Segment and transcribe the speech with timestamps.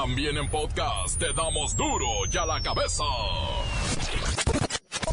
[0.00, 3.02] También en podcast te damos duro y a la cabeza.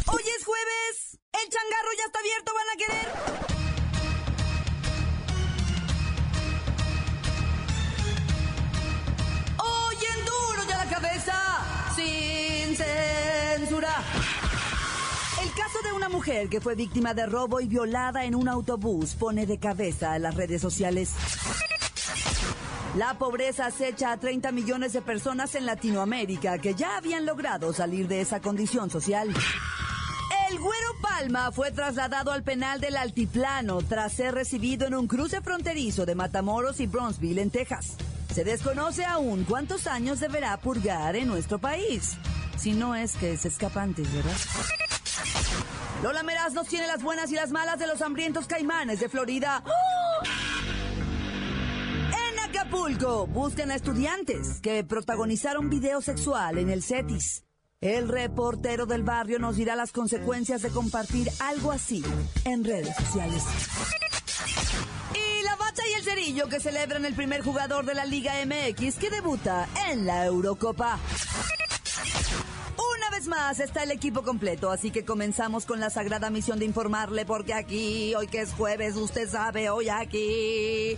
[0.05, 1.17] Hoy es jueves.
[1.33, 3.07] El changarro ya está abierto, ¿van a querer?
[9.57, 11.33] Hoy en duro y a la cabeza.
[11.95, 14.03] Sin censura.
[15.41, 19.15] El caso de una mujer que fue víctima de robo y violada en un autobús
[19.15, 21.15] pone de cabeza a las redes sociales.
[22.97, 28.07] La pobreza acecha a 30 millones de personas en Latinoamérica que ya habían logrado salir
[28.07, 29.33] de esa condición social.
[30.49, 35.41] El Güero Palma fue trasladado al penal del Altiplano tras ser recibido en un cruce
[35.41, 37.97] fronterizo de Matamoros y Bronzeville, en Texas.
[38.33, 42.13] Se desconoce aún cuántos años deberá purgar en nuestro país.
[42.57, 44.37] Si no es que es escapante, ¿verdad?
[46.01, 49.63] Lola Meraz nos tiene las buenas y las malas de los hambrientos caimanes de Florida.
[52.65, 57.43] Acapulco buscan a estudiantes que protagonizaron video sexual en el CETIS.
[57.79, 62.03] El reportero del barrio nos dirá las consecuencias de compartir algo así
[62.43, 63.43] en redes sociales.
[65.13, 68.95] Y la bacha y el cerillo que celebran el primer jugador de la Liga MX
[68.95, 70.97] que debuta en la Eurocopa.
[72.97, 76.65] Una vez más está el equipo completo, así que comenzamos con la sagrada misión de
[76.65, 80.97] informarle porque aquí, hoy que es jueves, usted sabe, hoy aquí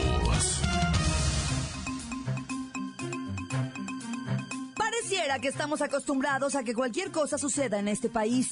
[5.31, 8.51] Pareciera que estamos acostumbrados a que cualquier cosa suceda en este país.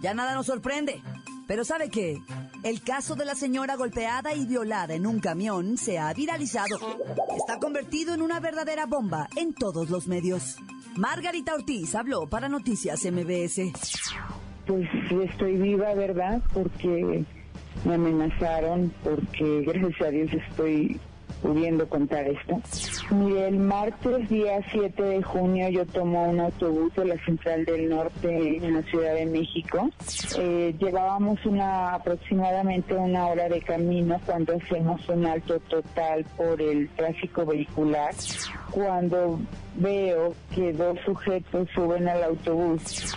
[0.00, 1.00] Ya nada nos sorprende.
[1.46, 2.20] Pero ¿sabe qué?
[2.64, 6.76] El caso de la señora golpeada y violada en un camión se ha viralizado.
[7.36, 10.56] Está convertido en una verdadera bomba en todos los medios.
[10.96, 13.70] Margarita Ortiz habló para Noticias MBS.
[14.66, 14.88] Pues
[15.30, 16.42] estoy viva, ¿verdad?
[16.52, 17.24] Porque
[17.84, 21.00] me amenazaron, porque gracias a Dios estoy
[21.42, 22.60] pudiendo contar esto.
[23.10, 27.88] Mire, el martes día 7 de junio yo tomo un autobús de la Central del
[27.88, 29.90] Norte en la Ciudad de México.
[30.38, 36.88] Eh, llevábamos una aproximadamente una hora de camino cuando hacemos un alto total por el
[36.90, 38.14] tráfico vehicular.
[38.70, 39.40] Cuando
[39.76, 43.14] veo que dos sujetos suben al autobús,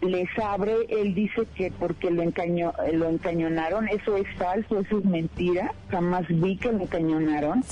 [0.00, 5.04] les abre, él dice que porque lo, encaño, lo encañonaron, eso es falso, eso es
[5.04, 7.62] mentira, jamás vi que lo encañonaron.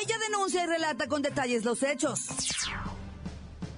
[0.00, 2.28] Ella denuncia y relata con detalles los hechos.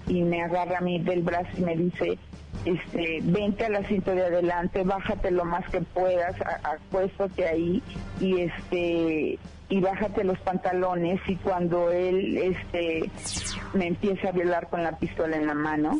[0.06, 2.18] y me agarra a mí del brazo y me dice,
[2.64, 6.34] este, vente al asiento de adelante, bájate lo más que puedas,
[6.64, 7.82] acuéstate ahí
[8.20, 13.10] y este y bájate los pantalones y cuando él este
[13.74, 15.98] me empieza a violar con la pistola en la mano,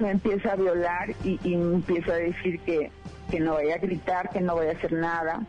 [0.00, 2.90] me empieza a violar y, y me empieza a decir que,
[3.30, 5.42] que no vaya a gritar, que no vaya a hacer nada,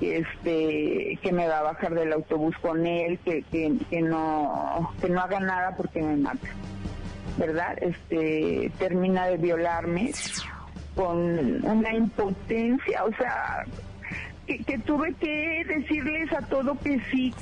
[0.00, 5.08] este que me va a bajar del autobús con él, que, que, que no que
[5.08, 6.48] no haga nada porque me mata.
[7.36, 7.76] ¿Verdad?
[7.80, 10.10] Este termina de violarme
[10.96, 13.64] con una impotencia, o sea,
[14.56, 17.34] que, tuve que decirles a todo que sí.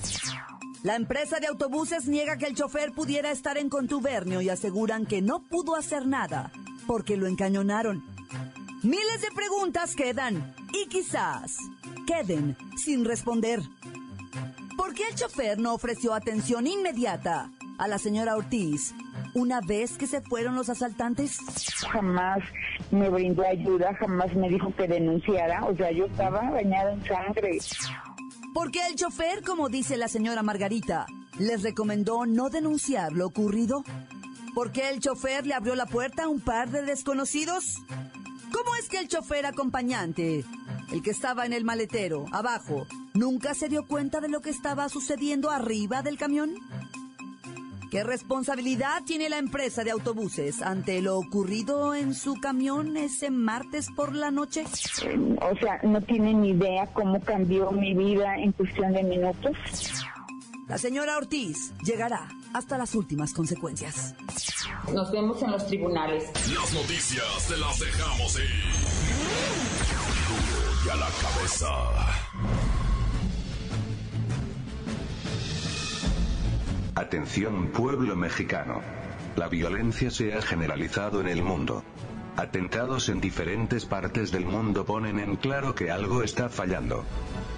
[0.83, 5.23] La empresa de autobuses niega que el chofer pudiera estar en contubernio y aseguran que
[5.23, 6.51] no pudo hacer nada
[6.87, 8.05] porque lo encañonaron.
[8.83, 11.57] Miles de preguntas quedan y quizás
[12.07, 13.61] queden sin responder.
[14.77, 18.95] ¿Por qué el chofer no ofreció atención inmediata a la señora Ortiz
[19.37, 21.39] una vez que se fueron los asaltantes?
[21.93, 22.39] Jamás
[22.91, 27.59] me brindó ayuda, jamás me dijo que denunciara, o sea, yo estaba bañada en sangre.
[28.55, 31.05] ¿Por qué el chofer, como dice la señora Margarita,
[31.39, 33.85] les recomendó no denunciar lo ocurrido?
[34.55, 37.77] ¿Por qué el chofer le abrió la puerta a un par de desconocidos?
[38.51, 40.47] ¿Cómo es que el chofer acompañante,
[40.91, 44.89] el que estaba en el maletero, abajo, nunca se dio cuenta de lo que estaba
[44.89, 46.55] sucediendo arriba del camión?
[47.97, 53.87] ¿Qué responsabilidad tiene la empresa de autobuses ante lo ocurrido en su camión ese martes
[53.97, 54.65] por la noche?
[55.41, 59.57] O sea, no tienen ni idea cómo cambió mi vida en cuestión de minutos.
[60.69, 64.15] La señora Ortiz llegará hasta las últimas consecuencias.
[64.93, 66.25] Nos vemos en los tribunales.
[66.55, 68.45] Las noticias te las dejamos ir.
[70.85, 72.76] Y a la cabeza.
[76.97, 78.81] Atención pueblo mexicano.
[79.37, 81.85] la violencia se ha generalizado en el mundo.
[82.39, 87.05] Atentados en diferentes partes del mundo ponen en claro que algo está fallando.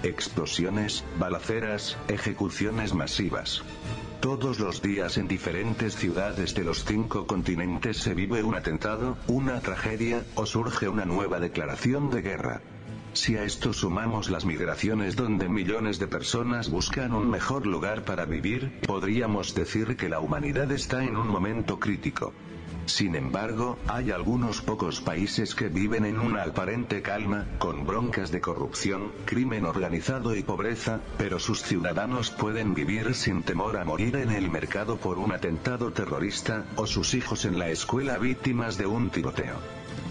[0.03, 3.63] Explosiones, balaceras, ejecuciones masivas.
[4.19, 9.61] Todos los días en diferentes ciudades de los cinco continentes se vive un atentado, una
[9.61, 12.61] tragedia, o surge una nueva declaración de guerra.
[13.19, 18.23] Si a esto sumamos las migraciones donde millones de personas buscan un mejor lugar para
[18.23, 22.31] vivir, podríamos decir que la humanidad está en un momento crítico.
[22.85, 28.39] Sin embargo, hay algunos pocos países que viven en una aparente calma, con broncas de
[28.39, 34.31] corrupción, crimen organizado y pobreza, pero sus ciudadanos pueden vivir sin temor a morir en
[34.31, 39.09] el mercado por un atentado terrorista, o sus hijos en la escuela víctimas de un
[39.09, 39.57] tiroteo.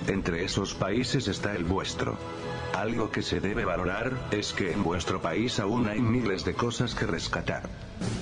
[0.08, 2.19] Entre esos países está el vuestro.
[2.75, 6.94] Algo que se debe valorar, es que en vuestro país aún hay miles de cosas
[6.94, 7.69] que rescatar.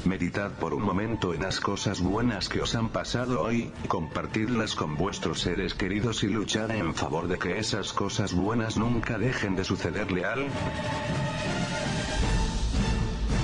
[0.04, 4.96] Meditad por un momento en las cosas buenas que os han pasado hoy, compartidlas con
[4.96, 9.64] vuestros seres queridos y luchad en favor de que esas cosas buenas nunca dejen de
[9.64, 10.46] sucederle al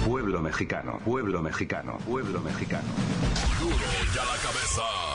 [0.06, 2.88] pueblo mexicano, pueblo mexicano, pueblo mexicano.
[4.14, 5.11] La cabeza.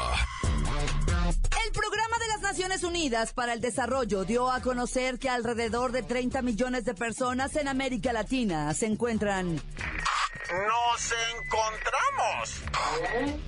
[2.57, 7.56] Naciones Unidas para el Desarrollo dio a conocer que alrededor de 30 millones de personas
[7.56, 9.57] en América Latina se encuentran...
[9.57, 12.63] Nos encontramos.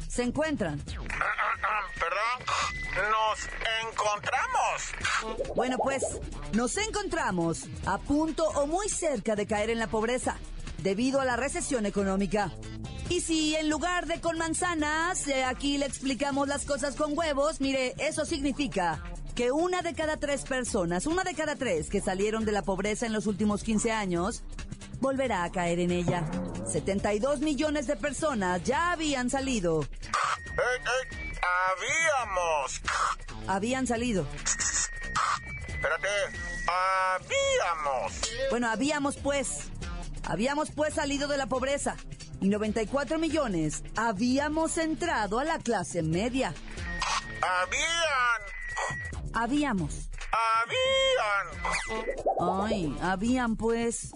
[0.07, 0.79] Se encuentran.
[0.85, 1.09] Perdón.
[3.09, 3.39] Nos
[3.81, 5.55] encontramos.
[5.55, 6.03] Bueno, pues
[6.53, 10.37] nos encontramos a punto o muy cerca de caer en la pobreza
[10.83, 12.51] debido a la recesión económica.
[13.09, 17.59] Y si en lugar de con manzanas, eh, aquí le explicamos las cosas con huevos,
[17.59, 19.03] mire, eso significa
[19.35, 23.05] que una de cada tres personas, una de cada tres que salieron de la pobreza
[23.05, 24.43] en los últimos 15 años,
[24.99, 26.29] volverá a caer en ella.
[26.71, 29.81] 72 millones de personas ya habían salido.
[29.81, 31.31] ¡Ey, ey!
[31.71, 32.81] Habíamos.
[33.47, 34.27] Habían salido.
[35.67, 36.09] Espérate.
[36.67, 38.13] Habíamos.
[38.51, 39.69] Bueno, habíamos pues.
[40.25, 41.95] Habíamos pues salido de la pobreza.
[42.41, 46.53] Y 94 millones habíamos entrado a la clase media.
[47.41, 48.41] Habían.
[49.33, 50.09] Habíamos.
[50.31, 52.07] Habían.
[52.39, 54.11] Ay, habían pues.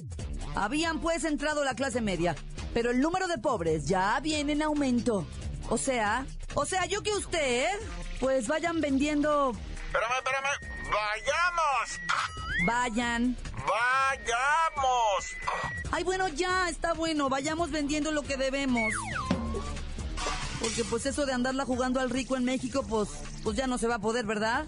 [0.56, 2.36] Habían pues entrado a la clase media.
[2.74, 5.28] Pero el número de pobres ya viene en aumento.
[5.70, 7.68] O sea, o sea, yo que usted,
[8.20, 9.52] pues vayan vendiendo.
[9.88, 10.48] Espérame, espérame.
[10.92, 12.43] Vayamos.
[12.66, 13.38] Vayan.
[13.68, 15.36] Vayamos.
[15.92, 17.30] Ay, bueno, ya, está bueno.
[17.30, 18.94] Vayamos vendiendo lo que debemos.
[20.60, 23.10] Porque pues eso de andarla jugando al rico en México, pues,
[23.44, 24.62] pues ya no se va a poder, ¿verdad?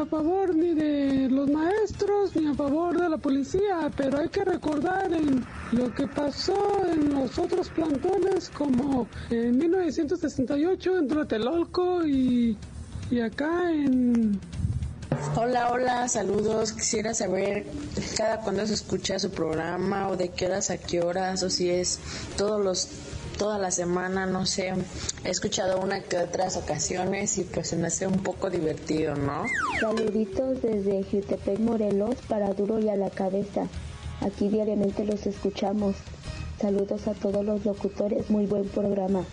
[0.00, 4.44] a favor ni de los maestros ni a favor de la policía, pero hay que
[4.44, 12.56] recordar en lo que pasó en los otros plantones como en 1968 en Tlatelolco y,
[13.10, 14.40] y acá en
[15.34, 16.72] Hola, hola, saludos.
[16.72, 17.66] Quisiera saber
[18.16, 21.68] cada cuándo se escucha su programa o de qué horas a qué horas o si
[21.68, 21.98] es
[22.36, 22.88] todos los
[23.40, 24.74] toda la semana, no sé.
[25.24, 29.44] He escuchado una que otras ocasiones y pues se me hace un poco divertido, ¿no?
[29.80, 33.62] Saluditos desde Jutepec, Morelos, para Duro y a la Cabeza.
[34.20, 35.96] Aquí diariamente los escuchamos.
[36.60, 39.24] Saludos a todos los locutores, muy buen programa.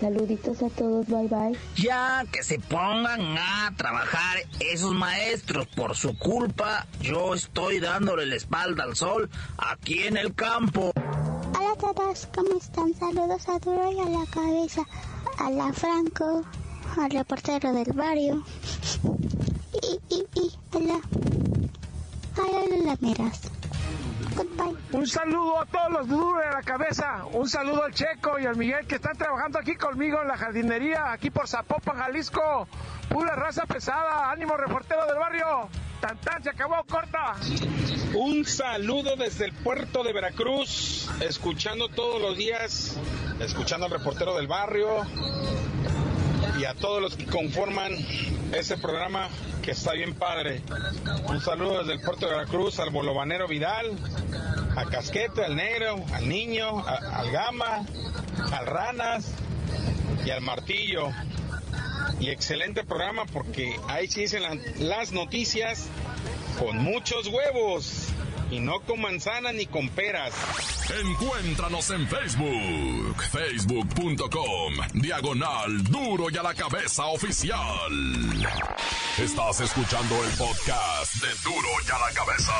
[0.00, 1.56] Saluditos a todos, bye bye.
[1.76, 5.68] Ya que se pongan a trabajar esos maestros.
[5.68, 10.90] Por su culpa, yo estoy dándole la espalda al sol aquí en el campo.
[11.66, 12.94] Hola ¿cómo están?
[12.94, 14.86] Saludos a Duro y a la cabeza,
[15.38, 16.44] a la Franco,
[16.96, 18.44] al reportero del barrio
[19.82, 19.98] y,
[20.76, 21.00] a la,
[22.86, 23.55] a.
[24.92, 27.24] Un saludo a todos los duros de la cabeza.
[27.32, 31.12] Un saludo al Checo y al Miguel que están trabajando aquí conmigo en la jardinería,
[31.12, 32.68] aquí por Zapopan, Jalisco.
[33.08, 34.30] Pura raza pesada.
[34.30, 35.68] Ánimo, reportero del barrio.
[36.00, 37.34] Tan tan, se acabó, corta.
[38.14, 42.98] Un saludo desde el puerto de Veracruz, escuchando todos los días,
[43.40, 44.88] escuchando al reportero del barrio
[46.58, 47.92] y a todos los que conforman
[48.52, 49.28] ese programa
[49.66, 50.62] que está bien padre.
[51.28, 53.98] Un saludo desde el puerto de Veracruz al bolovanero Vidal,
[54.76, 57.84] a Casquete, al Negro, al Niño, al Gama,
[58.52, 59.26] al Ranas
[60.24, 61.08] y al Martillo.
[62.20, 65.86] Y excelente programa porque ahí sí dicen la- las noticias
[66.58, 68.08] con muchos huevos
[68.50, 70.32] y no con manzana ni con peras.
[71.04, 77.60] Encuéntranos en Facebook, facebook.com, diagonal duro y a la cabeza oficial.
[79.18, 82.52] Estás escuchando el podcast de duro y a la cabeza.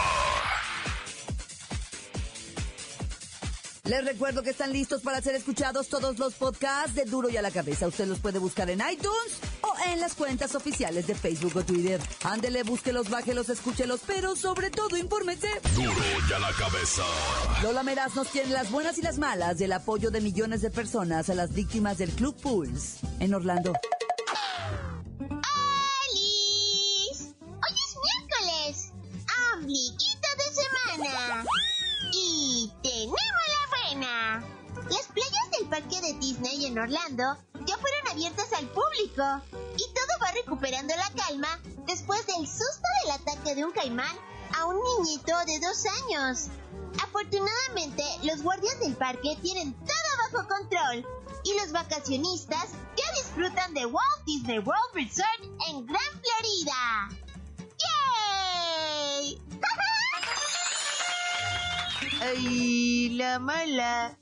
[3.86, 7.42] Les recuerdo que están listos para ser escuchados todos los podcasts de Duro y a
[7.42, 7.86] la Cabeza.
[7.86, 12.00] Usted los puede buscar en iTunes o en las cuentas oficiales de Facebook o Twitter.
[12.24, 15.48] Ándele, búsquelos, bájelos, escúchelos, pero sobre todo infórmese.
[15.76, 15.92] Duro
[16.28, 17.04] y a la cabeza.
[17.62, 21.30] Lola Meraz nos tiene las buenas y las malas del apoyo de millones de personas
[21.30, 23.72] a las víctimas del Club Pools en Orlando.
[37.66, 39.42] Ya fueron abiertas al público
[39.76, 44.16] y todo va recuperando la calma después del susto del ataque de un caimán
[44.56, 46.48] a un niñito de dos años.
[47.02, 51.06] Afortunadamente, los guardias del parque tienen todo bajo control
[51.44, 57.08] y los vacacionistas ya disfrutan de Walt Disney World Resort en Gran Florida.
[59.18, 59.42] ¡Yay!
[62.20, 64.18] ¡Ay, la mala!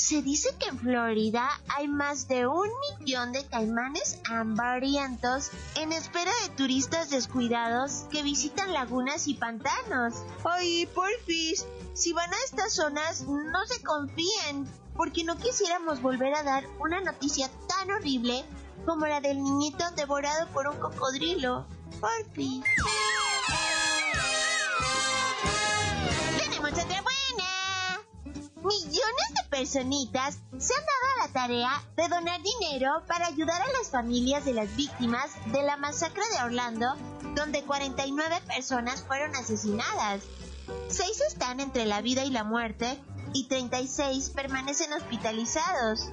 [0.00, 6.32] Se dice que en Florida hay más de un millón de caimanes hambrientos en espera
[6.42, 10.14] de turistas descuidados que visitan lagunas y pantanos.
[10.42, 14.66] Ay, porfis, si van a estas zonas, no se confíen,
[14.96, 18.42] porque no quisiéramos volver a dar una noticia tan horrible
[18.86, 21.66] como la del niñito devorado por un cocodrilo.
[22.00, 22.64] Porfis.
[28.90, 33.72] Millones de personitas se han dado a la tarea de donar dinero para ayudar a
[33.78, 36.96] las familias de las víctimas de la masacre de Orlando,
[37.36, 40.22] donde 49 personas fueron asesinadas.
[40.88, 43.00] Seis están entre la vida y la muerte
[43.32, 46.08] y 36 permanecen hospitalizados.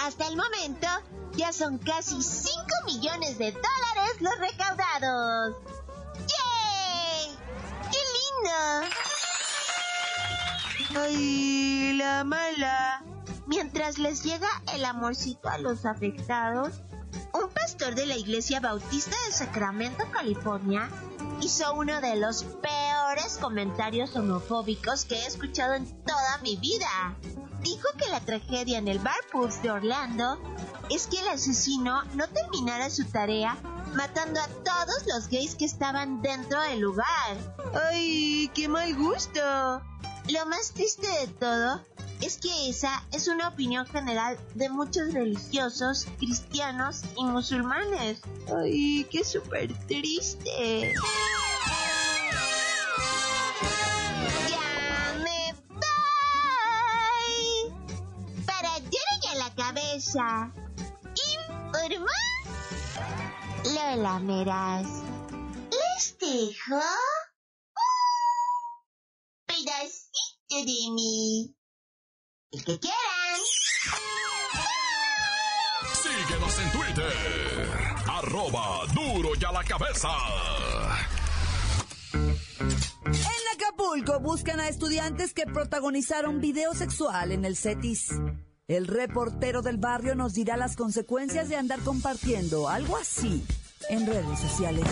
[0.00, 0.86] Hasta el momento,
[1.32, 5.56] ya son casi 5 millones de dólares los recaudados.
[6.14, 7.36] ¡Yay!
[7.90, 8.94] ¡Qué lindo!
[10.96, 13.04] ¡Ay, la mala!
[13.46, 16.82] Mientras les llega el amorcito a los afectados,
[17.32, 20.88] un pastor de la Iglesia Bautista de Sacramento, California,
[21.40, 27.16] hizo uno de los peores comentarios homofóbicos que he escuchado en toda mi vida.
[27.60, 30.38] Dijo que la tragedia en el Bar Pubs de Orlando
[30.90, 33.56] es que el asesino no terminara su tarea
[33.94, 37.36] matando a todos los gays que estaban dentro del lugar.
[37.90, 39.40] ¡Ay, qué mal gusto!
[40.28, 41.84] Lo más triste de todo
[42.22, 48.22] es que esa es una opinión general de muchos religiosos, cristianos y musulmanes.
[48.56, 50.94] ¡Ay, qué súper triste!
[54.48, 55.84] ¡Ya me voy!
[58.46, 60.50] Para a la cabeza.
[61.70, 62.12] Informa
[63.64, 64.86] Lola Meras.
[65.70, 66.80] Les dejo
[69.56, 73.40] un El que quieran.
[75.92, 77.12] Síguenos en Twitter.
[78.08, 80.08] Arroba duro y a la cabeza.
[82.14, 88.12] En Acapulco buscan a estudiantes que protagonizaron video sexual en el CETIS.
[88.66, 93.44] El reportero del barrio nos dirá las consecuencias de andar compartiendo algo así
[93.90, 94.86] en redes sociales.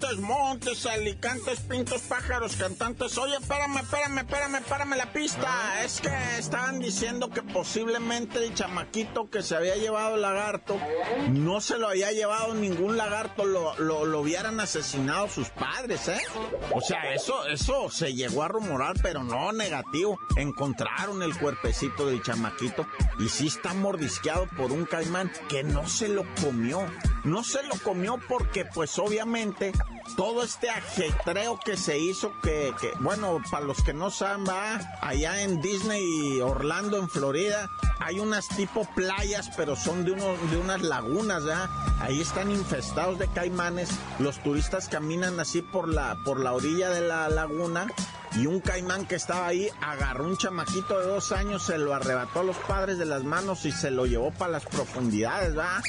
[0.00, 3.18] Montes, montes, alicantes, pintos, pájaros, cantantes.
[3.18, 5.84] Oye, espérame, espérame, espérame, espérame la pista.
[5.84, 10.78] Es que estaban diciendo que posiblemente el chamaquito que se había llevado el lagarto
[11.28, 16.20] no se lo había llevado ningún lagarto, lo, lo, lo hubieran asesinado sus padres, ¿eh?
[16.72, 20.18] O sea, eso, eso se llegó a rumorar, pero no negativo.
[20.36, 22.86] Encontraron el cuerpecito del chamaquito
[23.18, 26.86] y sí está mordisqueado por un caimán que no se lo comió.
[27.24, 29.72] no se lo comió porque pues obviamente
[30.16, 35.42] todo este ajetreo que se hizo que, bueno, para los que no saben, va allá
[35.42, 37.70] en Disney Orlando, en Florida,
[38.00, 41.68] hay unas tipo playas, pero son de, de unas lagunas, ¿ya?
[42.00, 43.90] Ahí están infestados de caimanes.
[44.18, 47.86] Los turistas caminan así por la, por la orilla de la laguna
[48.36, 52.40] y un caimán que estaba ahí agarró un chamaquito de dos años, se lo arrebató
[52.40, 55.82] a los padres de las manos y se lo llevó para las profundidades, ¿va?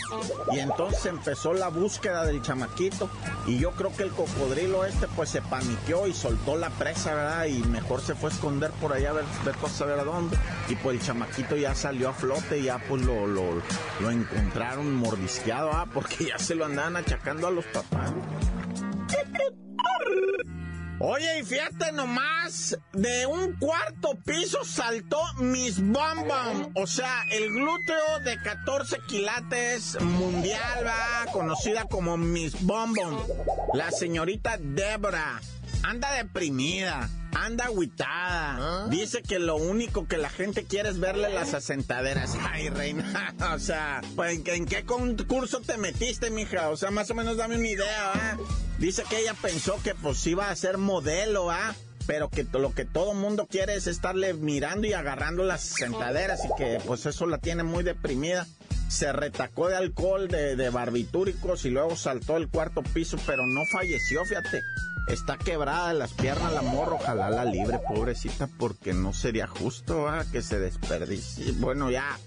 [0.52, 3.10] Y entonces empezó la búsqueda del chamaquito
[3.46, 7.46] y yo creo que el cocodrilo este pues se paniqueó y soltó la presa, ¿verdad?
[7.46, 10.38] Y mejor se fue a esconder por allá a ver, ver a saber a dónde.
[10.70, 13.62] Y pues el chamaquito ya salió a flote y ya pues lo, lo,
[14.00, 15.86] lo encontraron mordisqueado, ¿ah?
[15.94, 18.12] Porque ya se lo andaban achacando a los papás.
[21.04, 26.28] Oye, y fíjate nomás, de un cuarto piso saltó Miss Bom,
[26.76, 32.94] o sea, el glúteo de 14 quilates mundial, va, conocida como Miss Bom,
[33.74, 35.42] la señorita Debra
[35.84, 38.88] anda deprimida, anda agüitada.
[38.90, 42.38] Dice que lo único que la gente quiere es verle las asentaderas.
[42.52, 46.70] Ay, reina, o sea, pues, ¿en qué concurso te metiste, mija?
[46.70, 48.38] O sea, más o menos dame una idea, ¿ah?
[48.82, 51.76] Dice que ella pensó que pues iba a ser modelo, ¿ah?
[52.08, 56.56] Pero que lo que todo mundo quiere es estarle mirando y agarrando las sentaderas y
[56.58, 58.48] que pues eso la tiene muy deprimida
[58.90, 63.62] se retacó de alcohol, de, de, barbitúricos y luego saltó el cuarto piso, pero no
[63.72, 64.62] falleció, fíjate.
[65.08, 70.10] Está quebrada de las piernas la morra, ojalá la libre, pobrecita, porque no sería justo
[70.10, 70.26] ¿ah?
[70.30, 71.54] que se desperdicie.
[71.54, 72.20] Bueno, ya.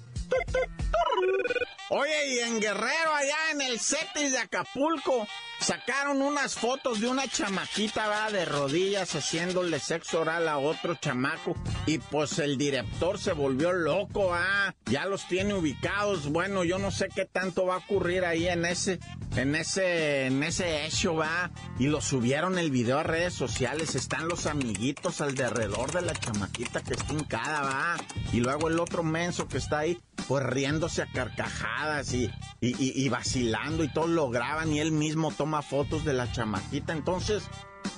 [1.90, 5.28] Oye, y en Guerrero, allá en el Cetis de Acapulco,
[5.60, 11.54] sacaron unas fotos de una chamaquita, va, de rodillas haciéndole sexo oral a otro chamaco.
[11.86, 16.30] Y pues el director se volvió loco, ah, ya los tiene ubicados.
[16.30, 18.98] Bueno, yo no sé qué tanto va a ocurrir ahí en ese,
[19.36, 21.50] en ese, en ese hecho, va.
[21.78, 23.94] Y lo subieron el video a redes sociales.
[23.94, 27.96] Están los amiguitos alrededor de la chamaquita que está hincada, va.
[28.32, 33.84] Y luego el otro menso que está ahí, pues riéndose a carcajadas y, y, vacilando
[33.84, 36.92] y todo lo graban y él mismo toma fotos de la chamaquita.
[36.92, 37.44] Entonces,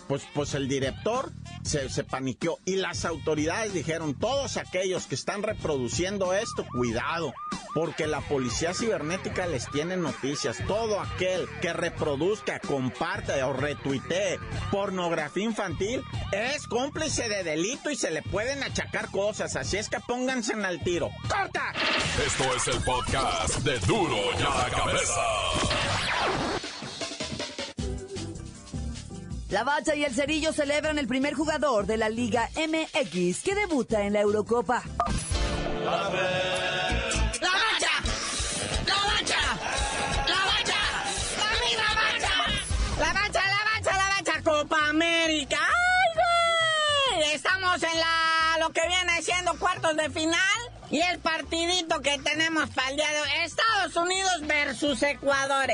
[0.08, 1.30] pues, pues el director
[1.66, 7.32] se, se, paniqueó y las autoridades dijeron, todos aquellos que están reproduciendo esto, cuidado,
[7.74, 10.56] porque la policía cibernética les tiene noticias.
[10.66, 14.38] Todo aquel que reproduzca, comparte o retuitee
[14.70, 16.02] pornografía infantil
[16.32, 19.56] es cómplice de delito y se le pueden achacar cosas.
[19.56, 21.10] Así es que pónganse en el tiro.
[21.28, 21.74] ¡Corta!
[22.26, 26.55] Esto es el podcast de Duro y a la cabeza.
[29.48, 34.02] La Bacha y el Cerillo celebran el primer jugador de la Liga MX que debuta
[34.02, 34.82] en la Eurocopa.
[35.84, 36.18] ¡La Bacha!
[37.40, 39.40] ¡La Bacha!
[40.26, 40.80] ¡La Bacha!
[41.76, 42.34] ¡La Bacha!
[42.98, 44.42] ¡La Bacha, la Bacha, la Bacha!
[44.42, 45.58] ¡Copa América!
[45.60, 47.34] ¡Ay, güey!
[47.34, 48.58] Estamos en la...
[48.58, 50.55] lo que viene siendo cuartos de final.
[50.90, 55.66] Y el partidito que tenemos para el día de hoy, Estados Unidos versus Ecuador.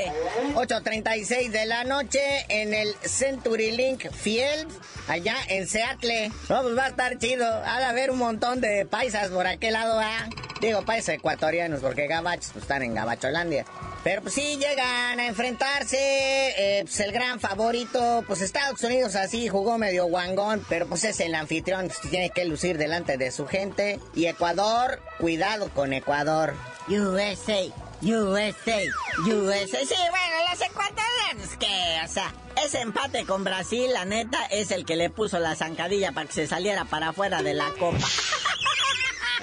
[0.55, 4.67] 8.36 de la noche en el CenturyLink Field,
[5.07, 6.31] allá en Seattle.
[6.49, 7.45] No, pues va a estar chido.
[7.45, 10.27] Ha de haber un montón de paisas por aquel lado, ¿ah?
[10.61, 13.65] Digo, paisas ecuatorianos, porque gabachos pues, están en Gabacholandia.
[14.03, 19.47] Pero pues sí llegan a enfrentarse, eh, pues el gran favorito, pues Estados Unidos así
[19.47, 23.47] jugó medio guangón, pero pues es el anfitrión, pues tiene que lucir delante de su
[23.47, 23.99] gente.
[24.13, 26.53] Y Ecuador, cuidado con Ecuador.
[26.89, 27.63] USA,
[28.01, 28.81] USA,
[29.25, 29.79] USA.
[29.79, 34.85] Sí, bueno, los ecuatorianos que, o sea, ese empate con Brasil, la neta, es el
[34.85, 38.05] que le puso la zancadilla para que se saliera para afuera de la copa.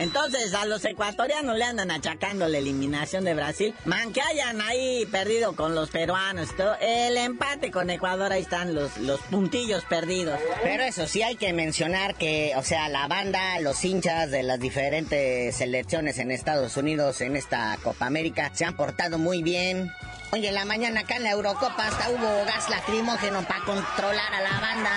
[0.00, 3.74] Entonces a los ecuatorianos le andan achacando la eliminación de Brasil.
[3.84, 6.56] Man, que hayan ahí perdido con los peruanos.
[6.56, 6.74] Todo.
[6.80, 10.40] El empate con Ecuador, ahí están los, los puntillos perdidos.
[10.62, 14.58] Pero eso sí hay que mencionar que, o sea, la banda, los hinchas de las
[14.58, 19.92] diferentes selecciones en Estados Unidos en esta Copa América se han portado muy bien.
[20.32, 24.40] Oye, en la mañana acá en la Eurocopa hasta hubo gas lacrimógeno para controlar a
[24.40, 24.90] la banda.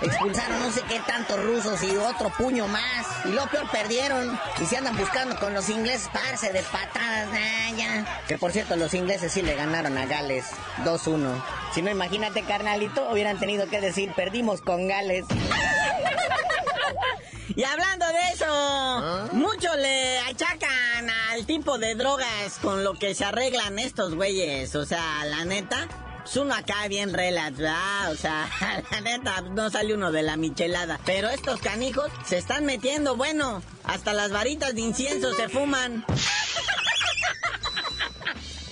[0.00, 3.06] Expulsaron no sé qué tantos rusos y otro puño más.
[3.24, 4.36] Y lo peor perdieron.
[4.60, 7.28] Y se andan buscando con los ingleses parse de patadas.
[7.32, 8.22] Ah, ya.
[8.26, 10.46] Que por cierto, los ingleses sí le ganaron a Gales
[10.84, 11.40] 2-1.
[11.72, 15.26] Si no, imagínate, carnalito, hubieran tenido que decir, perdimos con Gales.
[17.54, 19.28] Y hablando de eso, ¿Ah?
[19.32, 20.70] mucho le achacan
[21.46, 24.74] tipo de drogas con lo que se arreglan estos güeyes.
[24.76, 25.88] O sea, la neta,
[26.22, 28.12] pues uno acá bien relax, ¿verdad?
[28.12, 28.48] O sea,
[28.90, 30.98] la neta, no sale uno de la michelada.
[31.04, 36.04] Pero estos canijos se están metiendo, bueno, hasta las varitas de incienso se fuman.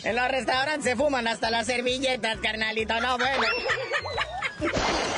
[0.03, 3.47] En los restaurantes se fuman hasta las servilletas, carnalito, no, bueno.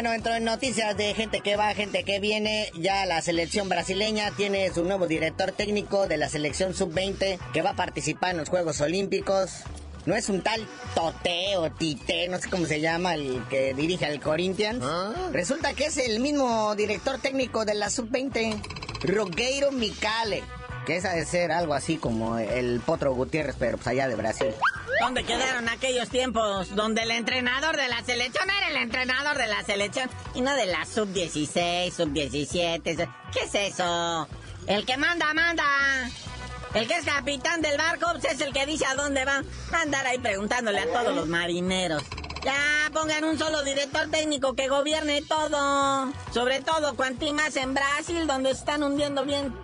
[0.00, 2.72] Bueno, entro en noticias de gente que va, gente que viene.
[2.74, 7.72] Ya la selección brasileña tiene su nuevo director técnico de la selección sub-20 que va
[7.72, 9.56] a participar en los Juegos Olímpicos.
[10.06, 14.06] No es un tal Tote o Tite, no sé cómo se llama, el que dirige
[14.06, 14.82] al Corinthians.
[15.32, 18.58] Resulta que es el mismo director técnico de la sub-20,
[19.02, 20.42] Rogueiro Micale.
[20.86, 24.54] Que esa de ser algo así como el Potro Gutiérrez, pero pues allá de Brasil.
[25.00, 29.62] ¿Dónde quedaron aquellos tiempos donde el entrenador de la selección era el entrenador de la
[29.62, 33.08] selección y no de la sub-16, sub-17?
[33.32, 34.28] ¿Qué es eso?
[34.66, 35.64] El que manda, manda.
[36.74, 39.42] El que es capitán del barco pues, es el que dice a dónde va.
[39.72, 42.02] A andar ahí preguntándole a todos los marineros.
[42.44, 46.12] Ya, pongan un solo director técnico que gobierne todo.
[46.32, 49.54] Sobre todo, cuanto más en Brasil, donde se están hundiendo bien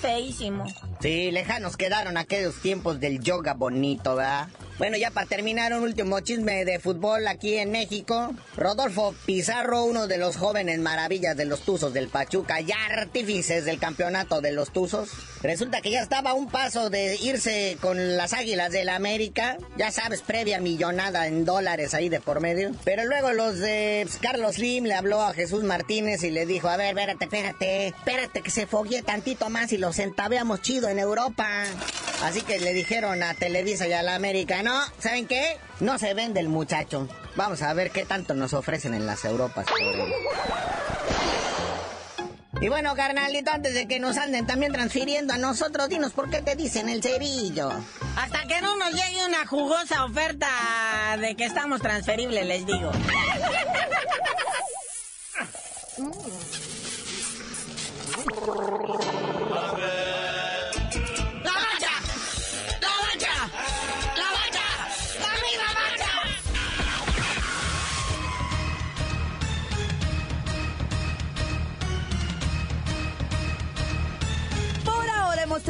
[0.00, 0.66] feísimo.
[1.00, 4.48] Sí, lejanos quedaron aquellos tiempos del yoga bonito, ¿verdad?
[4.78, 8.34] Bueno, ya para terminar, un último chisme de fútbol aquí en México.
[8.56, 13.78] Rodolfo Pizarro, uno de los jóvenes maravillas de los Tuzos del Pachuca, ya artífices del
[13.78, 15.08] campeonato de los Tuzos.
[15.42, 19.56] Resulta que ya estaba a un paso de irse con las Águilas del la América.
[19.76, 22.72] Ya sabes, previa millonada en dólares ahí de por medio.
[22.84, 26.76] Pero luego los de Carlos Slim le habló a Jesús Martínez y le dijo, a
[26.76, 31.64] ver, espérate, espérate, espérate que se foguee tantito más y lo centaveamos chido en Europa.
[32.22, 35.58] Así que le dijeron a Televisa y a la América, no, ¿saben qué?
[35.78, 37.08] No se vende el muchacho.
[37.36, 39.64] Vamos a ver qué tanto nos ofrecen en las Europas.
[42.60, 46.42] Y bueno, carnalito, antes de que nos anden también transfiriendo a nosotros, dinos por qué
[46.42, 47.70] te dicen el cerillo.
[48.16, 50.48] Hasta que no nos llegue una jugosa oferta
[51.20, 52.90] de que estamos transferibles, les digo.